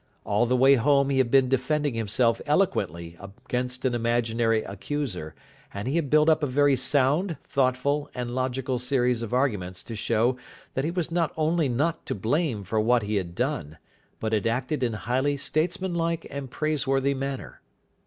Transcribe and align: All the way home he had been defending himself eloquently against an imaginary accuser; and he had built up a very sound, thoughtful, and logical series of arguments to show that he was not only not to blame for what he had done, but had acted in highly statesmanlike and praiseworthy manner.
All 0.25 0.47
the 0.47 0.57
way 0.57 0.73
home 0.77 1.11
he 1.11 1.19
had 1.19 1.29
been 1.29 1.47
defending 1.47 1.93
himself 1.93 2.41
eloquently 2.47 3.15
against 3.19 3.85
an 3.85 3.93
imaginary 3.93 4.63
accuser; 4.63 5.35
and 5.75 5.87
he 5.87 5.95
had 5.95 6.09
built 6.09 6.27
up 6.27 6.41
a 6.41 6.47
very 6.47 6.75
sound, 6.75 7.37
thoughtful, 7.43 8.09
and 8.15 8.33
logical 8.33 8.79
series 8.79 9.21
of 9.21 9.31
arguments 9.31 9.83
to 9.83 9.95
show 9.95 10.37
that 10.73 10.85
he 10.85 10.89
was 10.89 11.11
not 11.11 11.31
only 11.37 11.69
not 11.69 12.03
to 12.07 12.15
blame 12.15 12.63
for 12.63 12.79
what 12.79 13.03
he 13.03 13.17
had 13.17 13.35
done, 13.35 13.77
but 14.19 14.33
had 14.33 14.47
acted 14.47 14.81
in 14.81 14.93
highly 14.93 15.37
statesmanlike 15.37 16.25
and 16.31 16.49
praiseworthy 16.49 17.13
manner. 17.13 17.61